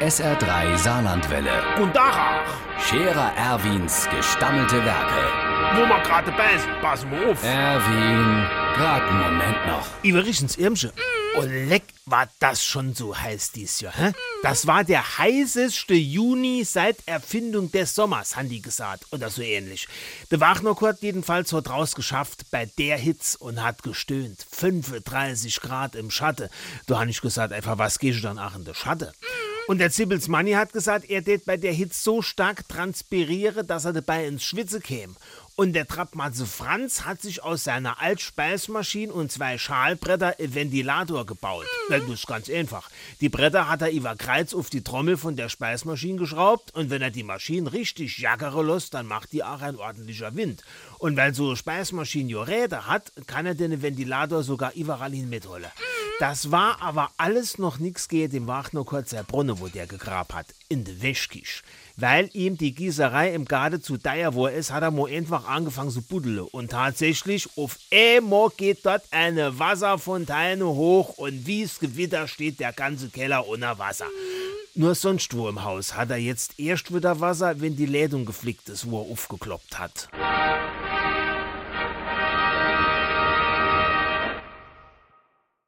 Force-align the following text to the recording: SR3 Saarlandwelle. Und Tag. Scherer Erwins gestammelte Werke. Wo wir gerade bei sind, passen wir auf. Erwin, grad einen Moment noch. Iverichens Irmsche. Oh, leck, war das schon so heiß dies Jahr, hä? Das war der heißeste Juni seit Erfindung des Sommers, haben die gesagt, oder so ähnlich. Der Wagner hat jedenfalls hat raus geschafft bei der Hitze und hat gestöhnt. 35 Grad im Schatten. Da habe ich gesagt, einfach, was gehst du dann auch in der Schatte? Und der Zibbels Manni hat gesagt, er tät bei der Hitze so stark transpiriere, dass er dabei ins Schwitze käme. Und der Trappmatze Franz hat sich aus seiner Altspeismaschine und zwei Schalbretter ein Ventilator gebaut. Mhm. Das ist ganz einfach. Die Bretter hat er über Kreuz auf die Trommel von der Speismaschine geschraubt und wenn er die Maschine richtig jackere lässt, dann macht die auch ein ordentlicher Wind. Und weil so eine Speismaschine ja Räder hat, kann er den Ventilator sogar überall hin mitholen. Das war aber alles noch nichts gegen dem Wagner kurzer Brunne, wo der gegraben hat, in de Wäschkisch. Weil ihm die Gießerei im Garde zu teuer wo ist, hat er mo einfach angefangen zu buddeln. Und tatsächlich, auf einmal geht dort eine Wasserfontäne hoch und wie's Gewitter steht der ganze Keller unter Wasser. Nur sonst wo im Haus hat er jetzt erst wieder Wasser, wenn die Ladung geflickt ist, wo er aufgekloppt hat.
SR3 0.00 0.76
Saarlandwelle. 0.76 1.82
Und 1.82 1.92
Tag. 1.92 2.46
Scherer 2.78 3.32
Erwins 3.34 4.08
gestammelte 4.08 4.76
Werke. 4.84 5.74
Wo 5.74 5.88
wir 5.88 6.00
gerade 6.04 6.30
bei 6.30 6.56
sind, 6.56 6.80
passen 6.80 7.10
wir 7.10 7.30
auf. 7.30 7.42
Erwin, 7.42 8.46
grad 8.76 9.02
einen 9.02 9.18
Moment 9.18 9.66
noch. 9.66 9.86
Iverichens 10.04 10.56
Irmsche. 10.56 10.92
Oh, 11.36 11.42
leck, 11.42 11.82
war 12.06 12.28
das 12.38 12.64
schon 12.64 12.94
so 12.94 13.16
heiß 13.16 13.50
dies 13.52 13.80
Jahr, 13.80 13.92
hä? 13.92 14.12
Das 14.44 14.68
war 14.68 14.84
der 14.84 15.18
heißeste 15.18 15.94
Juni 15.94 16.64
seit 16.64 16.96
Erfindung 17.06 17.70
des 17.72 17.94
Sommers, 17.94 18.36
haben 18.36 18.48
die 18.48 18.62
gesagt, 18.62 19.04
oder 19.10 19.30
so 19.30 19.42
ähnlich. 19.42 19.88
Der 20.30 20.40
Wagner 20.40 20.76
hat 20.80 21.02
jedenfalls 21.02 21.52
hat 21.52 21.68
raus 21.68 21.96
geschafft 21.96 22.46
bei 22.52 22.66
der 22.78 22.96
Hitze 22.98 23.36
und 23.38 23.62
hat 23.62 23.82
gestöhnt. 23.82 24.46
35 24.52 25.60
Grad 25.60 25.96
im 25.96 26.12
Schatten. 26.12 26.48
Da 26.86 27.00
habe 27.00 27.10
ich 27.10 27.20
gesagt, 27.20 27.52
einfach, 27.52 27.78
was 27.78 27.98
gehst 27.98 28.18
du 28.18 28.22
dann 28.22 28.38
auch 28.38 28.54
in 28.54 28.64
der 28.64 28.74
Schatte? 28.74 29.12
Und 29.68 29.80
der 29.80 29.90
Zibbels 29.90 30.28
Manni 30.28 30.52
hat 30.52 30.72
gesagt, 30.72 31.10
er 31.10 31.22
tät 31.22 31.44
bei 31.44 31.58
der 31.58 31.74
Hitze 31.74 32.02
so 32.02 32.22
stark 32.22 32.66
transpiriere, 32.70 33.66
dass 33.66 33.84
er 33.84 33.92
dabei 33.92 34.26
ins 34.26 34.42
Schwitze 34.42 34.80
käme. 34.80 35.14
Und 35.56 35.74
der 35.74 35.86
Trappmatze 35.86 36.46
Franz 36.46 37.04
hat 37.04 37.20
sich 37.20 37.42
aus 37.42 37.64
seiner 37.64 38.00
Altspeismaschine 38.00 39.12
und 39.12 39.30
zwei 39.30 39.58
Schalbretter 39.58 40.36
ein 40.38 40.54
Ventilator 40.54 41.26
gebaut. 41.26 41.66
Mhm. 41.88 41.92
Das 41.92 42.08
ist 42.08 42.26
ganz 42.26 42.48
einfach. 42.48 42.88
Die 43.20 43.28
Bretter 43.28 43.68
hat 43.68 43.82
er 43.82 43.90
über 43.90 44.16
Kreuz 44.16 44.54
auf 44.54 44.70
die 44.70 44.82
Trommel 44.82 45.18
von 45.18 45.36
der 45.36 45.50
Speismaschine 45.50 46.18
geschraubt 46.18 46.74
und 46.74 46.88
wenn 46.88 47.02
er 47.02 47.10
die 47.10 47.22
Maschine 47.22 47.70
richtig 47.70 48.16
jackere 48.16 48.62
lässt, 48.62 48.94
dann 48.94 49.04
macht 49.04 49.32
die 49.32 49.44
auch 49.44 49.60
ein 49.60 49.76
ordentlicher 49.76 50.34
Wind. 50.34 50.62
Und 50.98 51.18
weil 51.18 51.34
so 51.34 51.48
eine 51.48 51.56
Speismaschine 51.56 52.30
ja 52.30 52.42
Räder 52.42 52.86
hat, 52.86 53.12
kann 53.26 53.44
er 53.44 53.54
den 53.54 53.82
Ventilator 53.82 54.42
sogar 54.42 54.72
überall 54.74 55.12
hin 55.12 55.28
mitholen. 55.28 55.66
Das 56.18 56.50
war 56.50 56.82
aber 56.82 57.10
alles 57.16 57.58
noch 57.58 57.78
nichts 57.78 58.08
gegen 58.08 58.32
dem 58.32 58.46
Wagner 58.48 58.84
kurzer 58.84 59.22
Brunne, 59.22 59.60
wo 59.60 59.68
der 59.68 59.86
gegraben 59.86 60.34
hat, 60.34 60.46
in 60.68 60.82
de 60.82 61.00
Wäschkisch. 61.00 61.62
Weil 61.96 62.28
ihm 62.32 62.58
die 62.58 62.74
Gießerei 62.74 63.32
im 63.34 63.44
Garde 63.44 63.80
zu 63.80 63.98
teuer 63.98 64.34
wo 64.34 64.48
ist, 64.48 64.72
hat 64.72 64.82
er 64.82 64.90
mo 64.90 65.06
einfach 65.06 65.46
angefangen 65.46 65.90
zu 65.90 66.02
buddeln. 66.02 66.40
Und 66.40 66.72
tatsächlich, 66.72 67.48
auf 67.56 67.78
einmal 67.92 68.48
geht 68.56 68.84
dort 68.84 69.04
eine 69.12 69.60
Wasserfontäne 69.60 70.66
hoch 70.66 71.18
und 71.18 71.46
wie's 71.46 71.78
Gewitter 71.78 72.26
steht 72.26 72.58
der 72.58 72.72
ganze 72.72 73.10
Keller 73.10 73.46
unter 73.46 73.78
Wasser. 73.78 74.06
Nur 74.74 74.96
sonst 74.96 75.36
wo 75.36 75.48
im 75.48 75.62
Haus 75.62 75.94
hat 75.94 76.10
er 76.10 76.16
jetzt 76.16 76.58
erst 76.58 76.92
wieder 76.92 77.20
Wasser, 77.20 77.60
wenn 77.60 77.76
die 77.76 77.86
Ladung 77.86 78.24
geflickt 78.24 78.68
ist, 78.68 78.90
wo 78.90 79.02
er 79.02 79.12
aufgekloppt 79.12 79.78
hat. 79.78 80.08